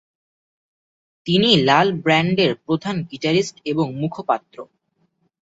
[1.25, 4.57] তিনি লাল ব্যান্ডের প্রধান গিটারিস্ট এবং মুখপাত্র।